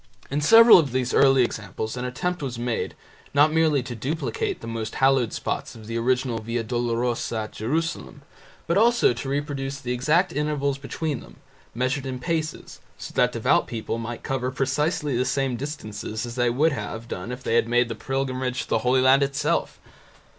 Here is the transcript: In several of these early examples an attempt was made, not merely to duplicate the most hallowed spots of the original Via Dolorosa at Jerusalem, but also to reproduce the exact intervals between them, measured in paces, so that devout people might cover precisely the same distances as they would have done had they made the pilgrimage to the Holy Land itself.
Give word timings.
In 0.31 0.41
several 0.41 0.79
of 0.79 0.93
these 0.93 1.13
early 1.13 1.43
examples 1.43 1.95
an 1.95 2.05
attempt 2.05 2.41
was 2.41 2.57
made, 2.57 2.95
not 3.35 3.53
merely 3.53 3.83
to 3.83 3.93
duplicate 3.93 4.59
the 4.59 4.65
most 4.65 4.95
hallowed 4.95 5.31
spots 5.31 5.75
of 5.75 5.85
the 5.85 5.95
original 5.95 6.39
Via 6.39 6.63
Dolorosa 6.63 7.41
at 7.41 7.51
Jerusalem, 7.51 8.23
but 8.65 8.79
also 8.79 9.13
to 9.13 9.29
reproduce 9.29 9.79
the 9.79 9.91
exact 9.91 10.33
intervals 10.33 10.79
between 10.79 11.19
them, 11.19 11.35
measured 11.75 12.07
in 12.07 12.17
paces, 12.17 12.79
so 12.97 13.13
that 13.13 13.31
devout 13.31 13.67
people 13.67 13.99
might 13.99 14.23
cover 14.23 14.49
precisely 14.49 15.15
the 15.15 15.23
same 15.23 15.55
distances 15.55 16.25
as 16.25 16.33
they 16.33 16.49
would 16.49 16.71
have 16.71 17.07
done 17.07 17.29
had 17.29 17.41
they 17.41 17.61
made 17.61 17.87
the 17.87 17.93
pilgrimage 17.93 18.61
to 18.63 18.69
the 18.69 18.79
Holy 18.79 19.01
Land 19.01 19.21
itself. 19.21 19.77